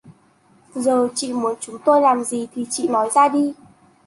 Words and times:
giờ 0.75 1.07
chị 1.15 1.33
muốn 1.33 1.55
chúng 1.59 1.77
tôi 1.85 2.01
làm 2.01 2.23
gì 2.23 2.47
thì 2.55 2.67
chị 2.69 2.87
nói 2.87 3.09
ra 3.15 3.27
đi 3.27 3.53